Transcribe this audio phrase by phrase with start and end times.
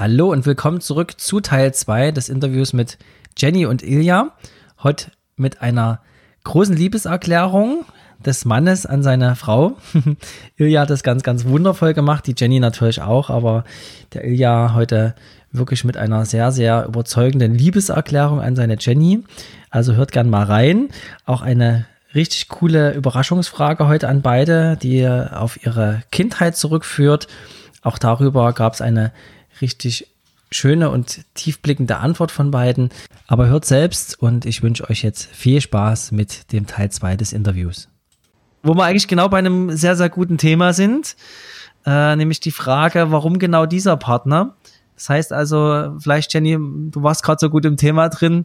[0.00, 2.98] Hallo und willkommen zurück zu Teil 2 des Interviews mit
[3.36, 4.30] Jenny und Ilja.
[4.80, 6.02] Heute mit einer
[6.44, 7.84] großen Liebeserklärung
[8.24, 9.76] des Mannes an seine Frau.
[10.56, 13.64] Ilja hat das ganz, ganz wundervoll gemacht, die Jenny natürlich auch, aber
[14.14, 15.16] der Ilja heute
[15.50, 19.24] wirklich mit einer sehr, sehr überzeugenden Liebeserklärung an seine Jenny.
[19.68, 20.90] Also hört gern mal rein.
[21.26, 27.26] Auch eine richtig coole Überraschungsfrage heute an beide, die auf ihre Kindheit zurückführt.
[27.82, 29.10] Auch darüber gab es eine
[29.60, 30.06] richtig
[30.50, 32.90] schöne und tiefblickende Antwort von beiden.
[33.26, 37.32] Aber hört selbst und ich wünsche euch jetzt viel Spaß mit dem Teil 2 des
[37.32, 37.88] Interviews.
[38.62, 41.16] Wo wir eigentlich genau bei einem sehr, sehr guten Thema sind,
[41.86, 44.56] äh, nämlich die Frage, warum genau dieser Partner?
[44.96, 48.44] Das heißt also, vielleicht Jenny, du warst gerade so gut im Thema drin,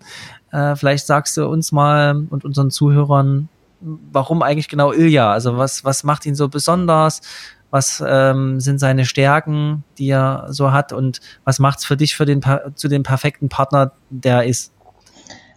[0.52, 3.50] äh, vielleicht sagst du uns mal und unseren Zuhörern,
[3.84, 5.32] warum eigentlich genau Ilja?
[5.32, 7.22] Also was, was macht ihn so besonders?
[7.70, 12.16] Was ähm, sind seine Stärken, die er so hat und was macht es für dich
[12.16, 12.42] für den,
[12.76, 14.74] zu dem perfekten Partner, der er ist?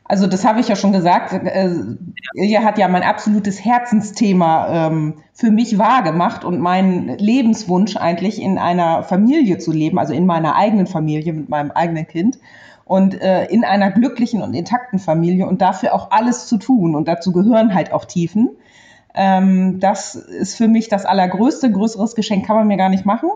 [0.08, 1.33] Also das habe ich ja schon gesagt.
[1.33, 1.74] Äh,
[2.34, 8.56] Ilja hat ja mein absolutes Herzensthema ähm, für mich wahrgemacht und meinen Lebenswunsch eigentlich in
[8.56, 12.38] einer Familie zu leben, also in meiner eigenen Familie mit meinem eigenen Kind
[12.87, 16.95] und äh, in einer glücklichen und intakten Familie und dafür auch alles zu tun.
[16.95, 18.51] Und dazu gehören halt auch Tiefen.
[19.12, 23.29] Ähm, das ist für mich das allergrößte, größeres Geschenk kann man mir gar nicht machen.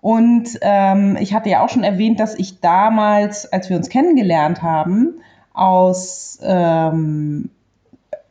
[0.00, 4.62] Und ähm, ich hatte ja auch schon erwähnt, dass ich damals, als wir uns kennengelernt
[4.62, 5.20] haben,
[5.52, 7.50] aus, ähm,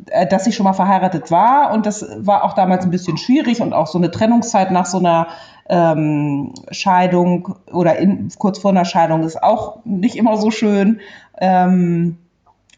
[0.07, 3.61] äh, dass ich schon mal verheiratet war und das war auch damals ein bisschen schwierig
[3.61, 5.27] und auch so eine Trennungszeit nach so einer
[5.69, 10.99] ähm, Scheidung oder in, kurz vor einer Scheidung ist auch nicht immer so schön.
[11.39, 12.17] Ähm,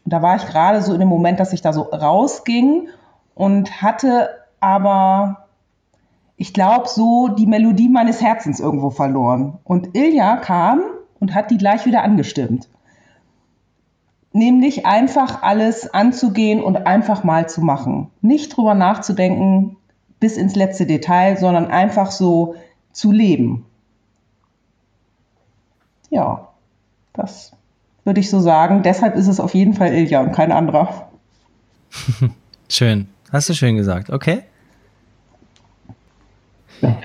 [0.04, 2.88] da war ich gerade so in dem Moment, dass ich da so rausging
[3.34, 4.28] und hatte
[4.60, 5.46] aber,
[6.36, 9.58] ich glaube, so die Melodie meines Herzens irgendwo verloren.
[9.64, 10.82] Und Ilja kam
[11.20, 12.68] und hat die gleich wieder angestimmt
[14.34, 18.10] nämlich einfach alles anzugehen und einfach mal zu machen.
[18.20, 19.76] Nicht drüber nachzudenken
[20.20, 22.56] bis ins letzte Detail, sondern einfach so
[22.94, 23.66] zu leben.
[26.10, 26.48] Ja,
[27.12, 27.52] das
[28.04, 28.82] würde ich so sagen.
[28.82, 31.10] Deshalb ist es auf jeden Fall Ilja und kein anderer.
[32.70, 33.08] schön.
[33.32, 34.10] Hast du schön gesagt.
[34.10, 34.44] Okay.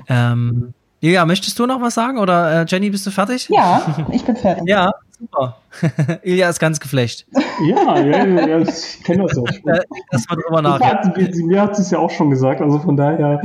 [0.08, 3.48] Ähm, ja, möchtest du noch was sagen oder äh, Jenny, bist du fertig?
[3.48, 4.64] Ja, ich bin fertig.
[4.66, 5.56] ja, super.
[6.22, 7.26] Ilja ist ganz geflecht.
[7.66, 9.80] Ja, ja, ja ich kenne das ja schon.
[10.10, 10.80] Das war drüber nach.
[10.80, 13.40] Hat, mir hat sie es ja auch schon gesagt, also von daher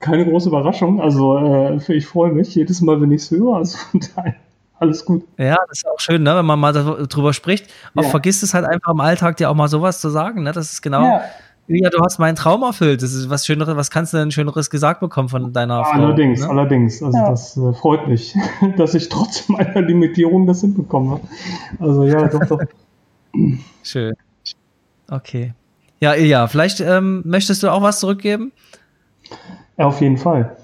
[0.00, 1.00] keine große Überraschung.
[1.00, 3.56] Also äh, ich freue mich jedes Mal, wenn ich es höre.
[3.56, 3.78] Also
[4.78, 5.24] alles gut.
[5.38, 7.72] Ja, das ist auch schön, ne, wenn man mal darüber spricht.
[7.94, 8.08] Auch ja.
[8.10, 10.42] vergisst es halt einfach im Alltag dir auch mal sowas zu sagen.
[10.42, 10.52] Ne?
[10.52, 11.04] Das ist genau.
[11.04, 11.22] Ja
[11.68, 13.02] ja, du hast meinen Traum erfüllt.
[13.02, 15.92] Das ist was Schöneres, was kannst du denn Schöneres gesagt bekommen von deiner Frau?
[15.92, 16.48] Allerdings, ne?
[16.48, 17.02] allerdings.
[17.02, 17.30] Also ja.
[17.30, 18.34] das äh, freut mich,
[18.76, 21.20] dass ich trotz meiner Limitierung das hinbekomme.
[21.80, 22.60] Also ja, doch, doch.
[23.82, 24.14] Schön.
[25.10, 25.54] Okay.
[26.00, 28.52] Ja, Ilja, vielleicht ähm, möchtest du auch was zurückgeben?
[29.76, 30.56] Auf jeden Fall.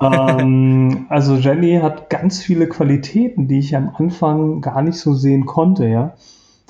[0.00, 5.46] ähm, also Jenny hat ganz viele Qualitäten, die ich am Anfang gar nicht so sehen
[5.46, 6.14] konnte, ja.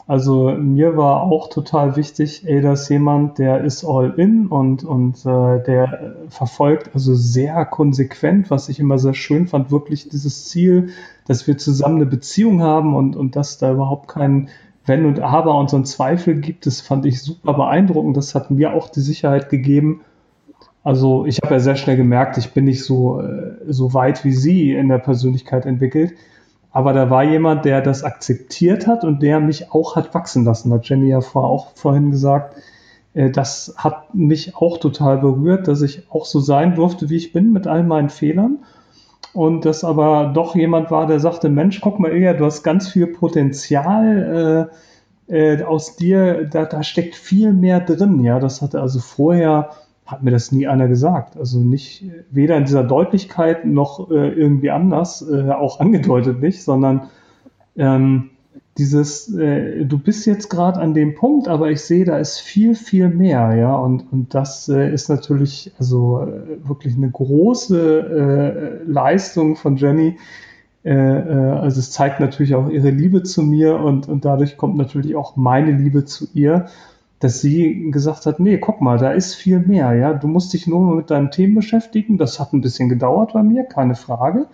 [0.09, 4.85] Also mir war auch total wichtig, ey, das ist jemand, der ist all in und,
[4.85, 10.49] und äh, der verfolgt also sehr konsequent, was ich immer sehr schön fand, wirklich dieses
[10.49, 10.91] Ziel,
[11.27, 14.49] dass wir zusammen eine Beziehung haben und, und dass da überhaupt kein
[14.85, 16.67] Wenn und Aber und so ein Zweifel gibt.
[16.67, 18.17] Das fand ich super beeindruckend.
[18.17, 20.03] Das hat mir auch die Sicherheit gegeben.
[20.87, 24.31] Also ich habe ja sehr schnell gemerkt, ich bin nicht so, äh, so weit wie
[24.31, 26.13] sie in der Persönlichkeit entwickelt.
[26.71, 30.73] Aber da war jemand, der das akzeptiert hat und der mich auch hat wachsen lassen.
[30.73, 32.55] Hat Jenny ja vor, auch vorhin gesagt.
[33.15, 37.33] Äh, das hat mich auch total berührt, dass ich auch so sein durfte, wie ich
[37.33, 38.61] bin, mit all meinen Fehlern.
[39.33, 42.87] Und dass aber doch jemand war, der sagte, Mensch, guck mal, Ilja, du hast ganz
[42.87, 44.71] viel Potenzial
[45.29, 48.23] äh, äh, aus dir, da, da steckt viel mehr drin.
[48.23, 49.71] Ja, das hatte also vorher
[50.07, 51.37] hat mir das nie einer gesagt.
[51.37, 57.09] Also nicht weder in dieser Deutlichkeit noch äh, irgendwie anders, äh, auch angedeutet nicht, sondern
[57.77, 58.31] ähm,
[58.79, 62.75] dieses, äh, du bist jetzt gerade an dem Punkt, aber ich sehe, da ist viel,
[62.75, 68.91] viel mehr, ja, und, und das äh, ist natürlich also äh, wirklich eine große äh,
[68.91, 70.19] Leistung von Jenny.
[70.85, 74.77] Äh, äh, also es zeigt natürlich auch ihre Liebe zu mir und, und dadurch kommt
[74.77, 76.67] natürlich auch meine Liebe zu ihr
[77.19, 80.13] dass sie gesagt hat, nee, guck mal, da ist viel mehr, ja.
[80.13, 82.19] Du musst dich nur mit deinen Themen beschäftigen.
[82.19, 84.47] Das hat ein bisschen gedauert bei mir, keine Frage.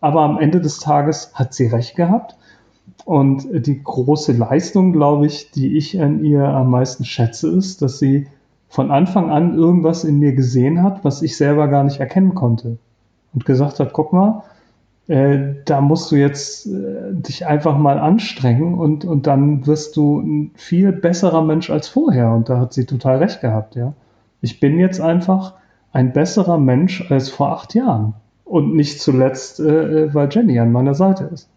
[0.00, 2.36] Aber am Ende des Tages hat sie recht gehabt.
[3.04, 7.98] Und die große Leistung, glaube ich, die ich an ihr am meisten schätze, ist, dass
[7.98, 8.28] sie
[8.68, 12.78] von Anfang an irgendwas in mir gesehen hat, was ich selber gar nicht erkennen konnte.
[13.34, 14.44] Und gesagt hat, guck mal,
[15.08, 20.20] äh, da musst du jetzt äh, dich einfach mal anstrengen und, und dann wirst du
[20.20, 22.32] ein viel besserer Mensch als vorher.
[22.32, 23.94] Und da hat sie total recht gehabt, ja.
[24.40, 25.54] Ich bin jetzt einfach
[25.92, 28.14] ein besserer Mensch als vor acht Jahren.
[28.44, 31.48] Und nicht zuletzt, äh, äh weil Jenny an meiner Seite ist.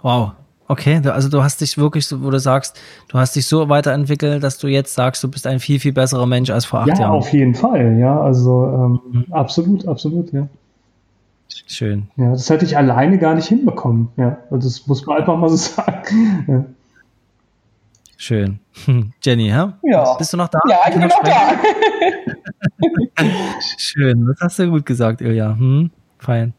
[0.00, 0.32] Wow.
[0.66, 4.42] Okay, also du hast dich wirklich, so, wo du sagst, du hast dich so weiterentwickelt,
[4.42, 6.94] dass du jetzt sagst, du bist ein viel, viel besserer Mensch als vor acht ja,
[6.94, 7.12] Jahren.
[7.12, 8.18] Ja, auf jeden Fall, ja.
[8.18, 9.26] Also ähm, mhm.
[9.32, 10.48] absolut, absolut, ja.
[11.66, 12.08] Schön.
[12.16, 14.08] Ja, das hätte ich alleine gar nicht hinbekommen.
[14.16, 16.44] Ja, also das muss man einfach mal so sagen.
[16.48, 16.64] Ja.
[18.16, 18.58] Schön.
[19.22, 19.74] Jenny, ja?
[19.82, 20.14] ja?
[20.14, 20.58] Bist du noch da?
[20.68, 21.52] Ja, ich bin noch da.
[23.76, 25.54] Schön, das hast du gut gesagt, Ilja.
[25.56, 26.54] Hm, fein.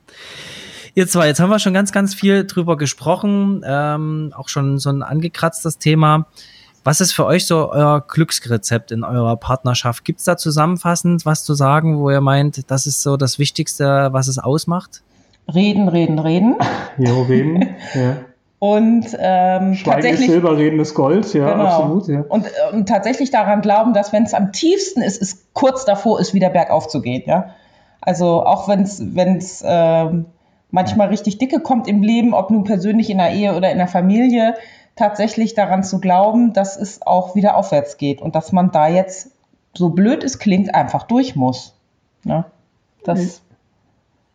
[0.97, 4.89] Ihr zwei, jetzt haben wir schon ganz, ganz viel drüber gesprochen, ähm, auch schon so
[4.89, 6.25] ein angekratztes Thema.
[6.85, 10.05] Was ist für euch so euer Glücksrezept in eurer Partnerschaft?
[10.05, 14.07] Gibt es da zusammenfassend was zu sagen, wo ihr meint, das ist so das Wichtigste,
[14.13, 15.01] was es ausmacht?
[15.53, 16.55] Reden, reden, reden.
[16.97, 18.17] Jo, reden, ja.
[18.59, 21.65] Und ähm, tatsächlich, ist Silber, Reden ist Gold, ja, genau.
[21.65, 22.07] absolut.
[22.07, 22.23] Ja.
[22.29, 26.33] Und, und tatsächlich daran glauben, dass wenn es am tiefsten ist, es kurz davor ist,
[26.33, 27.23] wieder bergauf zu gehen.
[27.25, 27.49] Ja?
[27.99, 30.27] Also auch wenn es ähm,
[30.75, 33.87] manchmal richtig dicke kommt im Leben, ob nun persönlich in der Ehe oder in der
[33.87, 34.55] Familie,
[34.95, 39.31] tatsächlich daran zu glauben, dass es auch wieder aufwärts geht und dass man da jetzt,
[39.73, 41.73] so blöd es klingt, einfach durch muss.
[42.23, 42.45] Ja,
[43.03, 43.41] das.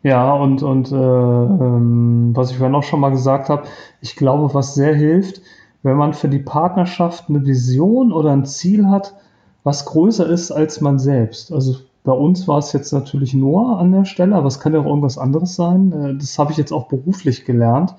[0.03, 3.65] Ja, und, und äh, ähm, was ich vorhin auch schon mal gesagt habe,
[4.01, 5.43] ich glaube, was sehr hilft,
[5.83, 9.15] wenn man für die Partnerschaft eine Vision oder ein Ziel hat,
[9.63, 11.53] was größer ist als man selbst.
[11.53, 14.81] Also bei uns war es jetzt natürlich nur an der Stelle, aber es kann ja
[14.81, 15.93] auch irgendwas anderes sein.
[15.93, 17.94] Äh, das habe ich jetzt auch beruflich gelernt.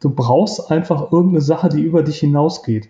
[0.00, 2.88] Du brauchst einfach irgendeine Sache, die über dich hinausgeht.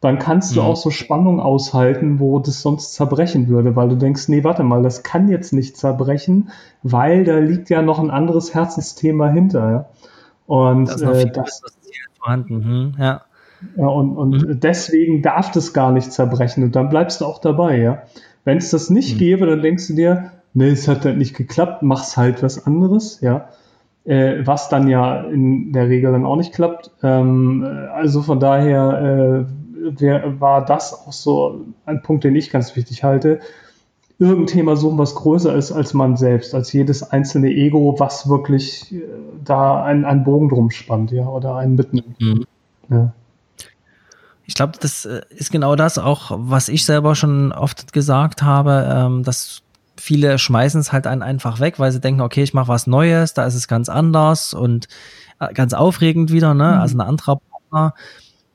[0.00, 0.66] Dann kannst du mhm.
[0.66, 4.82] auch so Spannung aushalten, wo das sonst zerbrechen würde, weil du denkst, nee, warte mal,
[4.82, 6.50] das kann jetzt nicht zerbrechen,
[6.82, 9.70] weil da liegt ja noch ein anderes Herzensthema hinter.
[9.70, 9.88] Ja?
[10.46, 11.62] Und das, äh, das
[12.18, 12.64] vorhanden.
[12.64, 13.22] Hm, ja.
[13.76, 13.86] ja.
[13.86, 14.60] und, und mhm.
[14.60, 18.02] deswegen darf das gar nicht zerbrechen und dann bleibst du auch dabei, ja.
[18.44, 19.18] Wenn es das nicht mhm.
[19.18, 23.20] gäbe, dann denkst du dir, nee, es hat halt nicht geklappt, mach's halt was anderes,
[23.20, 23.48] ja.
[24.04, 26.90] Äh, was dann ja in der Regel dann auch nicht klappt.
[27.02, 32.74] Ähm, also von daher äh, wär, war das auch so ein Punkt, den ich ganz
[32.76, 33.40] wichtig halte.
[34.18, 38.92] Irgendein Thema suchen, was größer ist als man selbst, als jedes einzelne Ego, was wirklich
[38.92, 39.02] äh,
[39.44, 42.20] da einen, einen Bogen drum spannt, ja, oder einen mitnimmt.
[42.20, 42.44] Mhm.
[42.88, 43.12] Ja.
[44.50, 48.84] Ich glaube, das äh, ist genau das auch, was ich selber schon oft gesagt habe,
[48.92, 49.62] ähm, dass
[49.96, 53.32] viele schmeißen es halt einen einfach weg, weil sie denken, okay, ich mache was Neues,
[53.32, 54.88] da ist es ganz anders und
[55.38, 56.64] äh, ganz aufregend wieder, ne?
[56.64, 56.80] Mhm.
[56.80, 57.94] Also ein anderer Partner.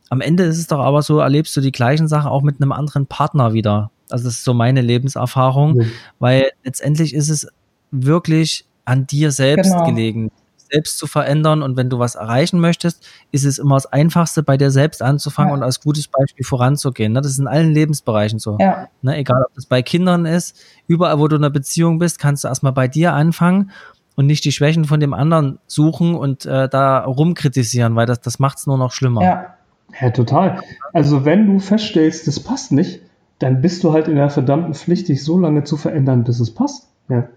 [0.10, 2.74] Am Ende ist es doch aber so, erlebst du die gleichen Sachen auch mit einem
[2.74, 3.90] anderen Partner wieder.
[4.10, 5.92] Also das ist so meine Lebenserfahrung, mhm.
[6.20, 7.48] weil letztendlich ist es
[7.92, 9.86] wirklich an dir selbst genau.
[9.86, 10.30] gelegen
[10.76, 11.62] selbst zu verändern.
[11.62, 15.50] Und wenn du was erreichen möchtest, ist es immer das Einfachste, bei dir selbst anzufangen
[15.50, 15.56] ja.
[15.56, 17.14] und als gutes Beispiel voranzugehen.
[17.14, 17.22] Ne?
[17.22, 18.58] Das ist in allen Lebensbereichen so.
[18.60, 18.88] Ja.
[19.02, 19.18] Ne?
[19.18, 20.58] Egal, ob das bei Kindern ist,
[20.88, 23.72] überall, wo du in einer Beziehung bist, kannst du erstmal bei dir anfangen
[24.16, 28.40] und nicht die Schwächen von dem anderen suchen und äh, da rumkritisieren, weil das, das
[28.40, 29.22] macht es nur noch schlimmer.
[29.24, 29.56] Ja.
[30.02, 30.62] ja, total.
[30.94, 33.02] Also wenn du feststellst, das passt nicht,
[33.40, 36.54] dann bist du halt in der verdammten Pflicht, dich so lange zu verändern, bis es
[36.54, 36.90] passt.
[37.10, 37.18] Ja.
[37.18, 37.28] ja.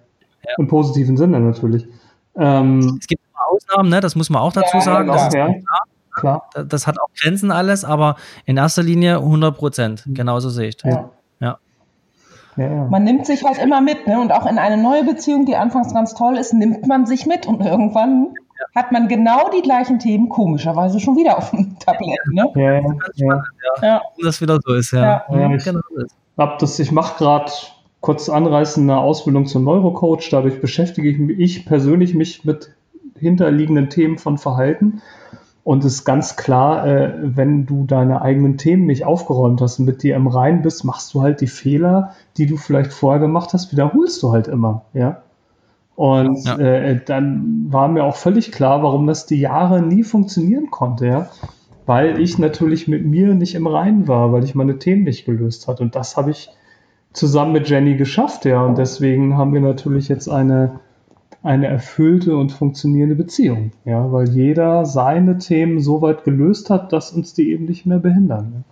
[0.58, 1.87] Im positiven Sinne natürlich.
[2.37, 3.17] Ähm, es gibt
[3.48, 4.00] Ausnahmen, ne?
[4.00, 5.08] das muss man auch dazu ja, sagen.
[5.08, 5.49] Das, ja,
[6.14, 6.50] klar.
[6.66, 10.06] das hat auch Grenzen alles, aber in erster Linie 100 Prozent.
[10.06, 10.14] Mhm.
[10.14, 10.94] Genauso sehe ich das.
[10.94, 11.08] Ja.
[12.90, 14.20] Man nimmt sich halt immer mit, ne?
[14.20, 17.46] Und auch in eine neue Beziehung, die anfangs ganz toll ist, nimmt man sich mit
[17.46, 18.34] und irgendwann
[18.75, 22.18] hat man genau die gleichen Themen komischerweise schon wieder auf dem Tablett.
[22.32, 22.50] Ne?
[22.56, 22.82] Ja, ja,
[23.14, 23.42] ja.
[23.82, 24.00] ja.
[24.23, 25.25] Das wieder so ist, ja.
[25.30, 25.54] ja.
[25.54, 25.80] ich genau
[26.78, 27.52] ich mache gerade
[28.00, 30.28] kurz anreißen eine Ausbildung zum Neurocoach.
[30.30, 32.70] Dadurch beschäftige ich mich ich persönlich mich mit
[33.18, 35.02] hinterliegenden Themen von Verhalten.
[35.68, 39.84] Und es ist ganz klar, äh, wenn du deine eigenen Themen nicht aufgeräumt hast und
[39.84, 43.52] mit dir im Rein bist, machst du halt die Fehler, die du vielleicht vorher gemacht
[43.52, 45.22] hast, wiederholst du halt immer, ja.
[45.94, 46.56] Und ja.
[46.56, 51.28] Äh, dann war mir auch völlig klar, warum das die Jahre nie funktionieren konnte, ja.
[51.84, 55.68] Weil ich natürlich mit mir nicht im Reinen war, weil ich meine Themen nicht gelöst
[55.68, 55.80] hat.
[55.82, 56.50] Und das habe ich
[57.12, 58.62] zusammen mit Jenny geschafft, ja.
[58.62, 60.80] Und deswegen haben wir natürlich jetzt eine
[61.49, 63.73] eine erfüllte und funktionierende Beziehung.
[63.87, 67.99] Ja, weil jeder seine Themen so weit gelöst hat, dass uns die eben nicht mehr
[67.99, 68.64] behindern.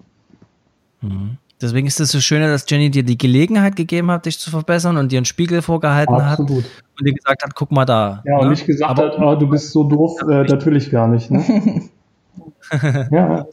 [1.03, 1.09] Ja.
[1.09, 1.39] Mhm.
[1.59, 4.99] Deswegen ist es so schön, dass Jenny dir die Gelegenheit gegeben hat, dich zu verbessern
[4.99, 6.65] und dir einen Spiegel vorgehalten Absolut.
[6.65, 8.23] hat und dir gesagt hat, guck mal da.
[8.27, 8.51] Ja, und ne?
[8.51, 11.31] nicht gesagt Aber, hat, oh, du bist so doof, äh, natürlich gar nicht.
[11.31, 11.89] Ne?
[13.11, 13.47] ja.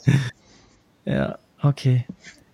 [1.05, 2.03] ja, okay.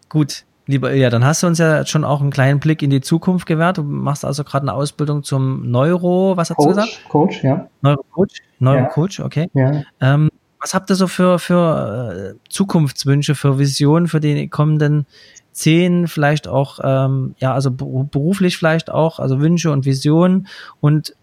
[0.08, 0.44] Gut.
[0.70, 3.48] Lieber Ilja, dann hast du uns ja schon auch einen kleinen Blick in die Zukunft
[3.48, 3.80] gewährt.
[3.80, 7.10] Du machst also gerade eine Ausbildung zum Neuro, was hast Coach, du gesagt?
[7.10, 7.68] Coach, ja.
[7.82, 9.50] Neurocoach, Neurocoach, okay.
[9.56, 9.82] ja.
[10.00, 15.08] Ähm, was habt ihr so für, für äh, Zukunftswünsche, für Visionen für die kommenden
[15.54, 20.46] zehn, vielleicht auch, ähm, ja, also beruflich vielleicht auch, also Wünsche und Visionen
[20.82, 21.16] und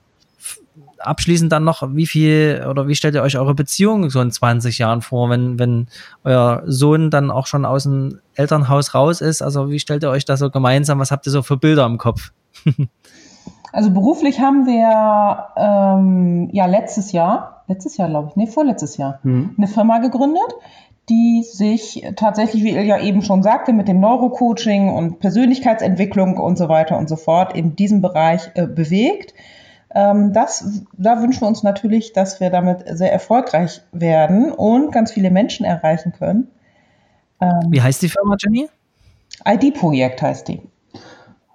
[1.07, 4.79] abschließend dann noch, wie viel oder wie stellt ihr euch eure Beziehung so in 20
[4.79, 5.87] Jahren vor, wenn, wenn
[6.25, 9.43] euer Sohn dann auch schon aus dem Elternhaus raus ist?
[9.43, 10.99] Also wie stellt ihr euch das so gemeinsam?
[10.99, 12.33] Was habt ihr so für Bilder im Kopf?
[13.73, 19.21] also beruflich haben wir ähm, ja letztes Jahr, letztes Jahr glaube ich, nee, vorletztes Jahr,
[19.23, 19.55] hm.
[19.57, 20.55] eine Firma gegründet,
[21.09, 26.69] die sich tatsächlich, wie Ilja eben schon sagte, mit dem Neurocoaching und Persönlichkeitsentwicklung und so
[26.69, 29.35] weiter und so fort in diesem Bereich äh, bewegt.
[29.95, 35.13] Ähm, das, da wünschen wir uns natürlich, dass wir damit sehr erfolgreich werden und ganz
[35.13, 36.49] viele Menschen erreichen können.
[37.41, 38.69] Ähm, Wie heißt die Firma, Jenny?
[39.47, 40.63] ID-Projekt heißt die.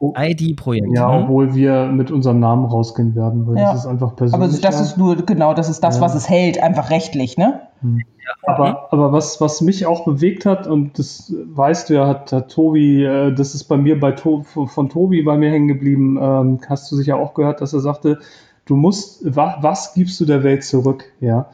[0.01, 0.87] ID-Projekt.
[0.93, 1.23] Ja, hm?
[1.23, 3.71] obwohl wir mit unserem Namen rausgehen werden, weil ja.
[3.71, 4.51] das ist einfach persönlich.
[4.51, 6.01] Aber das ist nur, genau, das ist das, ja.
[6.01, 7.61] was es hält, einfach rechtlich, ne?
[7.81, 8.03] Hm.
[8.43, 12.51] Aber, aber was, was mich auch bewegt hat, und das weißt du ja, hat, hat
[12.51, 16.59] Tobi, äh, das ist bei mir bei to von Tobi bei mir hängen geblieben, ähm,
[16.67, 18.19] hast du sicher auch gehört, dass er sagte,
[18.65, 21.49] du musst, wa was gibst du der Welt zurück, ja?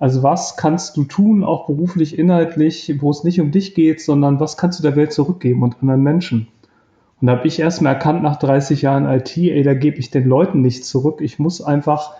[0.00, 4.38] Also was kannst du tun, auch beruflich, inhaltlich, wo es nicht um dich geht, sondern
[4.38, 6.48] was kannst du der Welt zurückgeben und anderen Menschen?
[7.20, 10.28] Und da habe ich erstmal erkannt nach 30 Jahren IT, ey, da gebe ich den
[10.28, 11.20] Leuten nichts zurück.
[11.20, 12.12] Ich muss einfach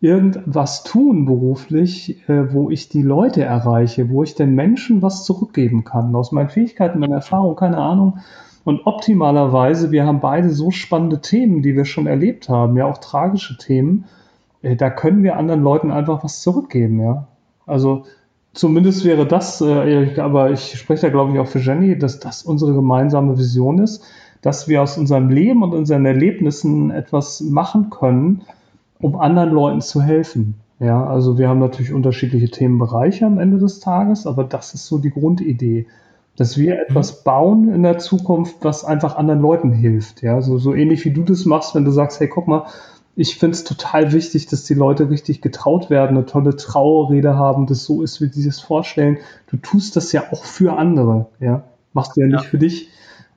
[0.00, 5.84] irgendwas tun beruflich, äh, wo ich die Leute erreiche, wo ich den Menschen was zurückgeben
[5.84, 6.14] kann.
[6.14, 8.18] Aus meinen Fähigkeiten, meiner Erfahrung, keine Ahnung.
[8.64, 12.98] Und optimalerweise, wir haben beide so spannende Themen, die wir schon erlebt haben, ja auch
[12.98, 14.04] tragische Themen.
[14.62, 17.26] Äh, da können wir anderen Leuten einfach was zurückgeben, ja.
[17.66, 18.04] Also
[18.54, 22.42] zumindest wäre das, äh, aber ich spreche da glaube ich auch für Jenny, dass das
[22.42, 24.04] unsere gemeinsame Vision ist,
[24.42, 28.42] dass wir aus unserem Leben und unseren Erlebnissen etwas machen können,
[29.00, 30.54] um anderen Leuten zu helfen.
[30.80, 34.98] Ja, also wir haben natürlich unterschiedliche Themenbereiche am Ende des Tages, aber das ist so
[34.98, 35.86] die Grundidee,
[36.36, 36.80] dass wir mhm.
[36.88, 40.22] etwas bauen in der Zukunft, was einfach anderen Leuten hilft.
[40.22, 42.66] Ja, so, so ähnlich wie du das machst, wenn du sagst, hey, guck mal,
[43.16, 47.66] ich finde es total wichtig, dass die Leute richtig getraut werden, eine tolle Trauerrede haben,
[47.66, 49.18] das so ist, wie sie es vorstellen.
[49.50, 51.64] Du tust das ja auch für andere, ja.
[51.92, 52.48] Machst du ja nicht ja.
[52.48, 52.90] für dich.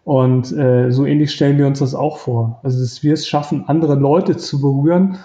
[0.03, 2.59] Und äh, so ähnlich stellen wir uns das auch vor.
[2.61, 5.17] Also, dass wir es schaffen, andere Leute zu berühren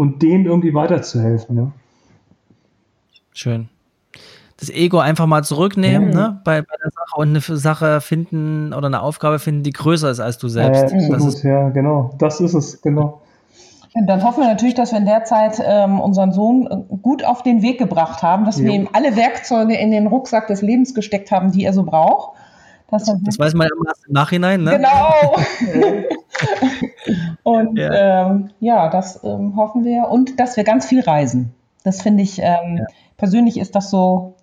[0.00, 1.56] und denen irgendwie weiterzuhelfen.
[1.58, 1.72] Ja.
[3.34, 3.68] Schön.
[4.58, 6.18] Das Ego einfach mal zurücknehmen, ja.
[6.18, 10.10] ne, bei, bei, der Sache und eine Sache finden oder eine Aufgabe finden, die größer
[10.10, 10.90] ist als du selbst.
[10.90, 12.14] Äh, das ist, ja, genau.
[12.16, 13.20] Das ist es, genau.
[13.92, 17.42] Und dann hoffen wir natürlich, dass wir in der Zeit ähm, unseren Sohn gut auf
[17.42, 18.64] den Weg gebracht haben, dass jo.
[18.64, 22.38] wir ihm alle Werkzeuge in den Rucksack des Lebens gesteckt haben, die er so braucht.
[22.90, 24.78] Das, das weiß man ja im Nachhinein, ne?
[24.78, 25.36] Genau.
[27.42, 30.08] und ja, ähm, ja das ähm, hoffen wir.
[30.08, 31.54] Und dass wir ganz viel reisen.
[31.84, 32.86] Das finde ich, ähm, ja.
[33.16, 34.34] persönlich ist das so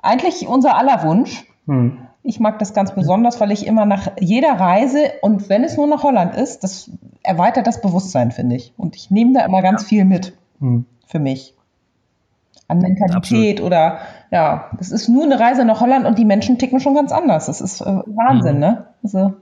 [0.00, 1.44] eigentlich unser aller Wunsch.
[1.66, 1.98] Hm.
[2.24, 5.88] Ich mag das ganz besonders, weil ich immer nach jeder Reise und wenn es nur
[5.88, 6.90] nach Holland ist, das
[7.22, 8.74] erweitert das Bewusstsein, finde ich.
[8.76, 10.86] Und ich nehme da immer ganz viel mit hm.
[11.06, 11.54] für mich.
[12.68, 13.60] An Mentalität Absolut.
[13.60, 13.98] oder
[14.30, 17.46] ja, das ist nur eine Reise nach Holland und die Menschen ticken schon ganz anders.
[17.46, 18.60] Das ist äh, Wahnsinn, mhm.
[18.60, 18.86] ne?
[19.02, 19.34] Also, ja,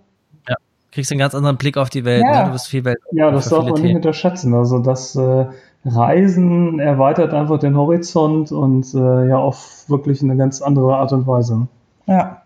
[0.92, 2.24] kriegst einen ganz anderen Blick auf die Welt.
[2.24, 2.46] Ja, ne?
[2.46, 2.98] du bist viel Welt.
[3.12, 4.54] Ja, das darf man nicht unterschätzen.
[4.54, 5.46] Also das äh,
[5.84, 11.26] Reisen erweitert einfach den Horizont und äh, ja auf wirklich eine ganz andere Art und
[11.26, 11.68] Weise.
[12.06, 12.42] Ja.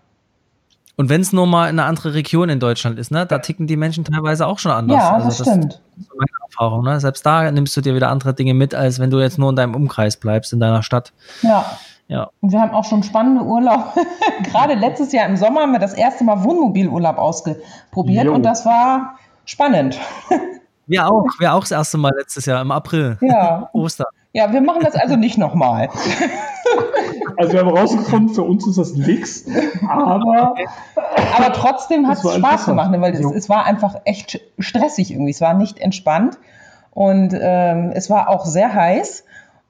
[0.96, 3.66] Und wenn es nur mal in eine andere Region in Deutschland ist, ne, da ticken
[3.66, 4.96] die Menschen teilweise auch schon anders.
[4.96, 5.80] Ja, das, also das stimmt.
[5.96, 6.84] Das ist meine Erfahrung.
[6.84, 7.00] Ne?
[7.00, 9.56] Selbst da nimmst du dir wieder andere Dinge mit, als wenn du jetzt nur in
[9.56, 11.12] deinem Umkreis bleibst, in deiner Stadt.
[11.42, 11.66] Ja.
[12.08, 12.30] Ja.
[12.40, 13.94] Und wir haben auch schon spannende Urlaub.
[14.44, 18.34] Gerade letztes Jahr im Sommer haben wir das erste Mal Wohnmobilurlaub ausprobiert jo.
[18.34, 19.98] und das war spannend.
[20.86, 23.16] Wir auch, wir auch das erste Mal letztes Jahr im April.
[23.22, 23.70] Ja.
[23.72, 24.06] Ostern.
[24.34, 25.88] Ja, wir machen das also nicht nochmal.
[27.38, 29.46] Also wir haben rausgefunden, für uns ist das nichts,
[29.88, 30.54] aber
[31.36, 35.30] aber trotzdem hat es Spaß gemacht, ne, weil es, es, war einfach echt stressig irgendwie.
[35.30, 36.38] Es war nicht entspannt
[36.90, 39.23] und ähm, es war auch sehr heiß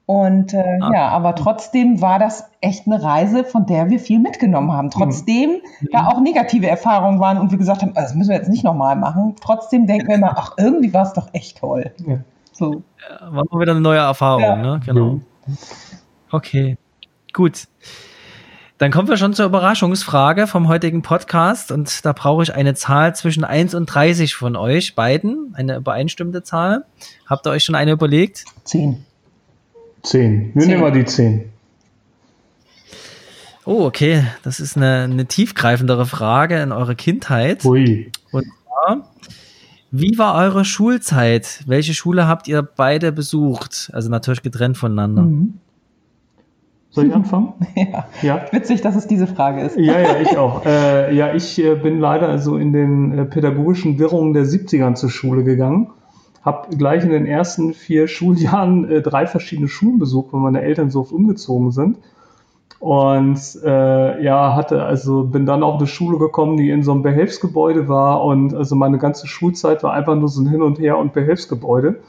[0.05, 0.91] und äh, ah.
[0.93, 4.91] ja, aber trotzdem war das echt eine Reise, von der wir viel mitgenommen haben.
[4.91, 5.87] Trotzdem mhm.
[5.91, 8.63] da auch negative Erfahrungen waren und wir gesagt haben, also das müssen wir jetzt nicht
[8.63, 9.35] nochmal machen.
[9.41, 11.91] Trotzdem denken wir immer, ach, irgendwie war es doch echt toll.
[12.05, 12.19] Ja.
[12.51, 12.83] So.
[13.09, 14.55] Ja, war mal wieder eine neue Erfahrung, ja.
[14.55, 14.79] ne?
[14.85, 15.21] Genau.
[16.31, 16.77] Okay,
[17.33, 17.67] gut.
[18.77, 23.15] Dann kommen wir schon zur Überraschungsfrage vom heutigen Podcast und da brauche ich eine Zahl
[23.15, 26.85] zwischen 1 und 30 von euch beiden, eine übereinstimmende Zahl.
[27.25, 28.43] Habt ihr euch schon eine überlegt?
[28.65, 29.05] 10.
[30.05, 30.51] Zehn.
[30.53, 31.45] Wir nehmen mal die zehn.
[33.65, 34.23] Oh, okay.
[34.43, 37.65] Das ist eine, eine tiefgreifendere Frage in eure Kindheit.
[37.65, 38.11] Ui.
[38.31, 39.09] Und zwar,
[39.91, 41.63] wie war eure Schulzeit?
[41.65, 43.89] Welche Schule habt ihr beide besucht?
[43.93, 45.23] Also natürlich getrennt voneinander.
[45.23, 45.55] Mhm.
[46.91, 47.53] Soll ich anfangen?
[47.75, 48.07] Ja.
[48.21, 48.45] Ja.
[48.51, 49.75] Witzig, dass es diese Frage ist.
[49.77, 50.65] Ja, ja, ich auch.
[50.65, 55.09] Äh, ja, ich äh, bin leider also in den äh, pädagogischen Wirrungen der 70ern zur
[55.09, 55.89] Schule gegangen.
[56.45, 60.91] Hab gleich in den ersten vier Schuljahren äh, drei verschiedene Schulen besucht, weil meine Eltern
[60.91, 61.97] so oft umgezogen sind.
[62.79, 67.01] Und äh, ja, hatte also bin dann auf eine Schule gekommen, die in so einem
[67.01, 70.99] Behelfsgebäude war und also meine ganze Schulzeit war einfach nur so ein Hin und Her
[70.99, 72.01] und Behelfsgebäude.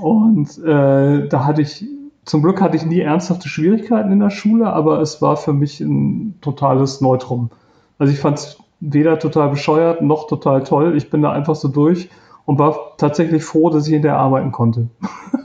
[0.00, 1.84] Und äh, da hatte ich
[2.24, 5.80] zum Glück hatte ich nie ernsthafte Schwierigkeiten in der Schule, aber es war für mich
[5.80, 7.50] ein totales Neutrum.
[7.98, 10.96] Also ich fand es weder total bescheuert noch total toll.
[10.96, 12.08] Ich bin da einfach so durch
[12.46, 14.88] und war tatsächlich froh, dass ich in der arbeiten konnte.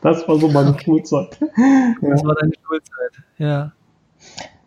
[0.00, 1.38] Das war so meine Schulzeit.
[2.00, 3.22] Das war deine Schulzeit.
[3.38, 3.70] Ja.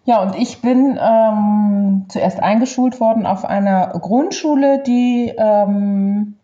[0.06, 6.36] Ja, und ich bin ähm, zuerst eingeschult worden auf einer Grundschule, die ähm,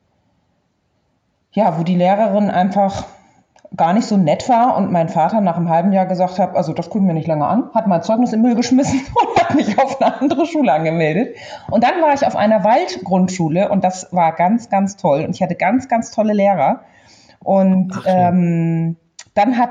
[1.54, 3.06] ja, wo die Lehrerin einfach
[3.78, 6.74] gar nicht so nett war und mein Vater nach einem halben Jahr gesagt hat, also
[6.74, 9.80] das gucken wir nicht lange an, hat mein Zeugnis im Müll geschmissen und hat mich
[9.80, 11.36] auf eine andere Schule angemeldet.
[11.70, 15.24] Und dann war ich auf einer Waldgrundschule und das war ganz, ganz toll.
[15.24, 16.82] Und ich hatte ganz, ganz tolle Lehrer.
[17.40, 18.98] Und Ach, ähm,
[19.36, 19.70] dann hat,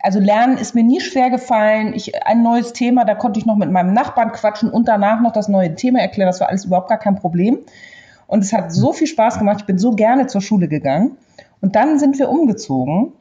[0.00, 1.92] also Lernen ist mir nie schwer gefallen.
[1.94, 5.32] Ich, ein neues Thema, da konnte ich noch mit meinem Nachbarn quatschen und danach noch
[5.32, 6.28] das neue Thema erklären.
[6.28, 7.58] Das war alles überhaupt gar kein Problem.
[8.26, 9.58] Und es hat so viel Spaß gemacht.
[9.60, 11.18] Ich bin so gerne zur Schule gegangen.
[11.60, 13.12] Und dann sind wir umgezogen.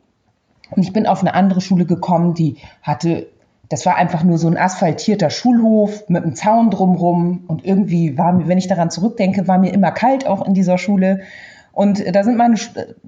[0.71, 3.27] Und ich bin auf eine andere Schule gekommen, die hatte,
[3.69, 7.43] das war einfach nur so ein asphaltierter Schulhof mit einem Zaun drumrum.
[7.47, 10.77] Und irgendwie war mir, wenn ich daran zurückdenke, war mir immer kalt auch in dieser
[10.77, 11.21] Schule.
[11.71, 12.55] Und da sind meine,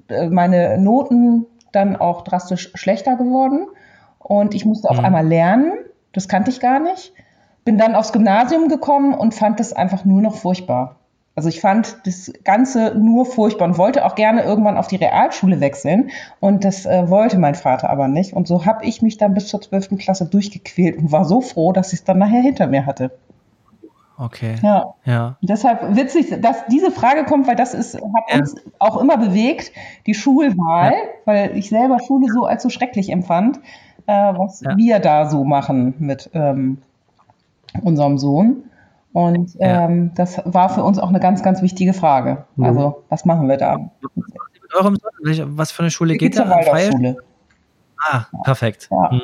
[0.08, 3.66] äh, meine Noten dann auch drastisch schlechter geworden.
[4.18, 5.04] Und ich musste auf Mhm.
[5.04, 5.72] einmal lernen.
[6.12, 7.12] Das kannte ich gar nicht.
[7.64, 10.96] Bin dann aufs Gymnasium gekommen und fand das einfach nur noch furchtbar.
[11.36, 15.60] Also ich fand das Ganze nur furchtbar und wollte auch gerne irgendwann auf die Realschule
[15.60, 16.10] wechseln.
[16.38, 18.34] Und das äh, wollte mein Vater aber nicht.
[18.34, 19.98] Und so habe ich mich dann bis zur 12.
[19.98, 23.10] Klasse durchgequält und war so froh, dass ich es dann nachher hinter mir hatte.
[24.16, 24.54] Okay.
[24.62, 24.94] Ja.
[25.04, 25.36] Ja.
[25.42, 28.38] Deshalb witzig, dass diese Frage kommt, weil das ist, hat Ja.
[28.38, 29.72] uns auch immer bewegt,
[30.06, 30.98] die Schulwahl, Ja.
[31.24, 33.58] weil ich selber Schule so als so schrecklich empfand,
[34.06, 36.78] äh, was wir da so machen mit ähm,
[37.82, 38.62] unserem Sohn.
[39.14, 39.84] Und Ja.
[39.86, 42.44] ähm, das war für uns auch eine ganz, ganz wichtige Frage.
[42.56, 42.64] Mhm.
[42.64, 43.78] Also, was machen wir da?
[44.76, 45.56] Eurem Sohn?
[45.56, 46.44] Was für eine Schule geht da?
[46.46, 46.66] Freie?
[46.66, 47.16] Waldorfschule.
[48.10, 48.88] Ah, perfekt.
[48.90, 49.10] Ja.
[49.12, 49.22] Mhm.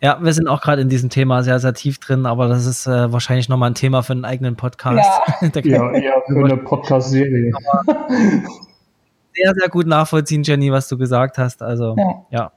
[0.00, 2.86] Ja, wir sind auch gerade in diesem Thema sehr, sehr tief drin, aber das ist
[2.86, 5.08] äh, wahrscheinlich nochmal ein Thema für einen eigenen Podcast.
[5.38, 7.52] Kann Ja, eher für eine Podcast-Serie.
[9.34, 11.62] sehr, sehr gut nachvollziehen, Jenny, was du gesagt hast.
[11.62, 12.24] Also, Ja.
[12.30, 12.52] ja.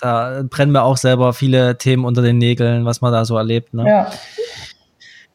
[0.00, 3.72] Da brennen mir auch selber viele Themen unter den Nägeln, was man da so erlebt.
[3.72, 3.88] Ne?
[3.88, 4.10] Ja.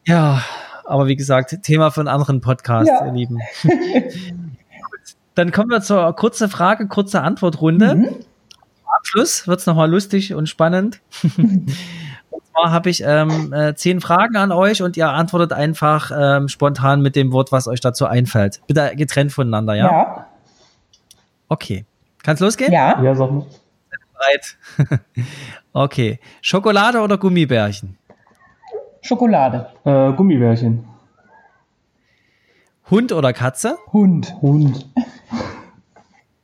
[0.06, 0.42] Ja,
[0.84, 3.06] aber wie gesagt, Thema für einen anderen Podcast, Ja.
[3.06, 3.38] ihr Lieben.
[3.62, 3.72] Gut,
[5.34, 7.94] Dann kommen wir zur kurze Frage, kurze Antwortrunde.
[7.94, 8.06] Mhm.
[8.06, 11.00] Am Abschluss wird's noch nochmal lustig und spannend.
[11.36, 11.72] und
[12.52, 17.00] zwar habe ich ähm, äh, zehn Fragen an euch und ihr antwortet einfach ähm, spontan
[17.00, 18.60] mit dem Wort, was euch dazu einfällt.
[18.66, 19.86] Bitte getrennt voneinander, ja?
[19.86, 20.26] Ja.
[21.48, 21.84] Okay.
[22.22, 22.72] Kann's losgehen?
[22.72, 23.00] Ja.
[23.02, 23.46] Ja, sag mal.
[24.12, 24.56] Bereit.
[25.72, 26.18] okay.
[26.42, 27.96] Schokolade oder Gummibärchen?
[29.02, 29.68] Schokolade.
[29.84, 30.84] Äh, Gummibärchen.
[32.90, 33.78] Hund oder Katze?
[33.92, 34.34] Hund.
[34.42, 34.88] Hund.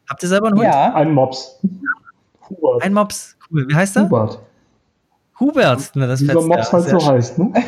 [0.09, 0.67] Habt ihr selber einen Hund?
[0.67, 0.95] Ja.
[0.95, 1.61] Ein Mops.
[2.49, 2.83] Hubert.
[2.83, 3.37] Ein Mops.
[3.51, 3.69] Cool.
[3.69, 4.05] Wie heißt er?
[4.05, 4.39] Hubert.
[5.41, 5.91] Hubert.
[5.95, 6.73] Na, das Dieser fetzt Mops ja.
[6.73, 7.53] halt so heißt, ne?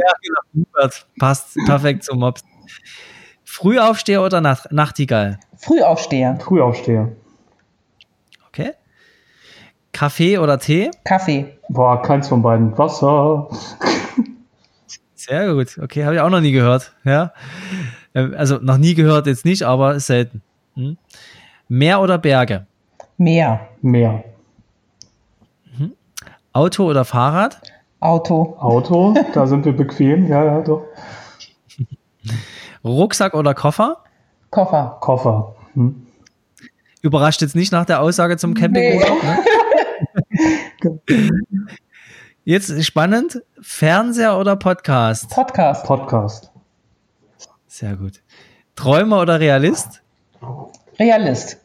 [0.00, 0.40] Ja, genau.
[0.66, 1.06] Hubert.
[1.18, 2.42] Passt perfekt zum Mops.
[3.44, 5.40] Frühaufsteher oder Nacht Nachtigall?
[5.56, 6.38] Frühaufsteher.
[6.40, 7.12] Frühaufsteher.
[8.48, 8.72] Okay.
[9.92, 10.90] Kaffee oder Tee?
[11.04, 11.58] Kaffee.
[11.68, 12.76] War keins von beiden.
[12.78, 13.48] Wasser.
[15.30, 15.78] Sehr gut.
[15.80, 16.92] Okay, habe ich auch noch nie gehört.
[17.04, 17.32] Ja.
[18.16, 20.42] Ähm, Also noch nie gehört jetzt nicht, aber selten.
[20.74, 20.96] Hm.
[21.68, 22.66] Meer oder Berge?
[23.16, 23.68] Meer.
[23.80, 24.24] Meer.
[26.52, 27.60] Auto oder Fahrrad?
[28.00, 28.56] Auto.
[28.58, 29.14] Auto.
[29.32, 30.26] Da sind wir bequem.
[30.26, 30.84] Ja, ja, doch.
[32.84, 33.98] Rucksack oder Koffer?
[34.50, 34.96] Koffer.
[35.00, 35.54] Koffer.
[35.74, 36.08] Hm.
[37.02, 39.22] Überrascht jetzt nicht nach der Aussage zum Campingurlaub.
[39.22, 39.38] Ne?
[42.44, 43.42] Jetzt ist spannend.
[43.60, 45.30] Fernseher oder Podcast?
[45.30, 45.84] Podcast.
[45.84, 46.50] Podcast.
[47.66, 48.22] Sehr gut.
[48.76, 50.02] Träumer oder Realist?
[50.98, 51.58] Realist.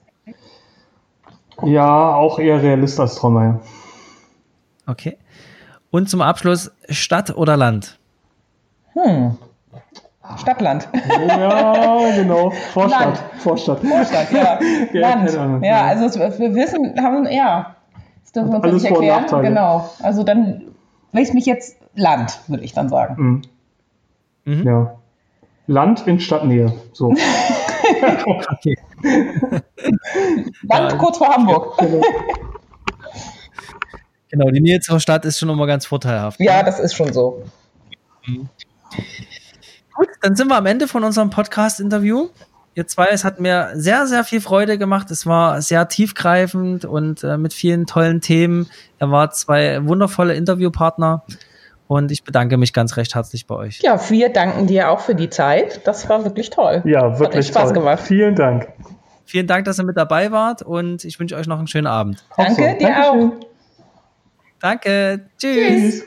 [1.64, 3.44] Ja, auch eher Realist als Träumer.
[3.44, 3.60] ja.
[4.88, 5.18] Okay.
[5.92, 7.98] Und zum Abschluss Stadt oder Land?
[8.94, 9.38] Hm.
[10.38, 10.90] Stadtland.
[11.28, 12.50] Ja, genau.
[12.74, 13.00] Vorstadt.
[13.02, 13.24] Land.
[13.38, 13.80] Vorstadt.
[13.80, 14.60] Vorstadt, ja.
[14.94, 15.64] Ja, Land.
[15.64, 17.76] Ja, also wir wissen, haben, ja,
[18.24, 19.22] das dürfen wir uns Alles nicht Vor- und erklären.
[19.24, 19.48] Nachteile.
[19.48, 19.90] Genau.
[20.02, 20.62] Also dann
[21.24, 23.42] ich mich jetzt Land, würde ich dann sagen.
[24.46, 24.54] Mhm.
[24.54, 24.68] Mhm.
[24.68, 25.00] Ja.
[25.68, 26.74] Land in Stadtnähe.
[26.94, 27.10] So.
[30.64, 31.78] Land kurz vor Hamburg.
[34.30, 36.40] Genau, die Nähe zur Stadt ist schon immer ganz vorteilhaft.
[36.40, 36.66] Ja, ne?
[36.66, 37.44] das ist schon so.
[38.26, 38.50] Mhm.
[39.96, 42.30] Gut, dann sind wir am Ende von unserem Podcast-Interview.
[42.76, 45.10] Ihr zwei, es hat mir sehr, sehr viel Freude gemacht.
[45.10, 48.70] Es war sehr tiefgreifend und äh, mit vielen tollen Themen.
[49.00, 51.24] Er war zwei wundervolle Interviewpartner.
[51.88, 53.80] Und ich bedanke mich ganz recht herzlich bei euch.
[53.82, 55.88] Ja, wir danken dir auch für die Zeit.
[55.88, 56.82] Das war wirklich toll.
[56.84, 57.74] Ja, wirklich Hat Spaß toll.
[57.74, 58.00] gemacht.
[58.02, 58.68] Vielen Dank.
[59.24, 62.26] Vielen Dank, dass ihr mit dabei wart und ich wünsche euch noch einen schönen Abend.
[62.36, 62.62] Danke, so.
[62.62, 63.32] dir Dankeschön.
[63.32, 63.46] auch.
[64.60, 65.26] Danke.
[65.38, 65.56] Tschüss.
[65.56, 66.04] Tschüss.